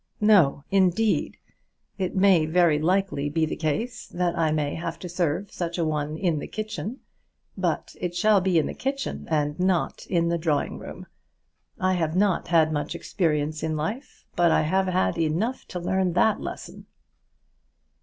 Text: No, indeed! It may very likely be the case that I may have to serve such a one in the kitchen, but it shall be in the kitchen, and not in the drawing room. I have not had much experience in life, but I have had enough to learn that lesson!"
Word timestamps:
No, 0.19 0.63
indeed! 0.71 1.37
It 1.99 2.15
may 2.15 2.47
very 2.47 2.79
likely 2.79 3.29
be 3.29 3.45
the 3.45 3.55
case 3.55 4.07
that 4.07 4.35
I 4.35 4.51
may 4.51 4.73
have 4.73 4.97
to 4.97 5.07
serve 5.07 5.51
such 5.51 5.77
a 5.77 5.85
one 5.85 6.17
in 6.17 6.39
the 6.39 6.47
kitchen, 6.47 7.01
but 7.55 7.95
it 8.01 8.15
shall 8.15 8.41
be 8.41 8.57
in 8.57 8.65
the 8.65 8.73
kitchen, 8.73 9.27
and 9.29 9.59
not 9.59 10.07
in 10.07 10.27
the 10.29 10.39
drawing 10.39 10.79
room. 10.79 11.05
I 11.79 11.93
have 11.93 12.15
not 12.15 12.47
had 12.47 12.73
much 12.73 12.95
experience 12.95 13.61
in 13.61 13.77
life, 13.77 14.25
but 14.35 14.49
I 14.49 14.61
have 14.63 14.87
had 14.87 15.19
enough 15.19 15.67
to 15.67 15.79
learn 15.79 16.13
that 16.13 16.41
lesson!" 16.41 16.87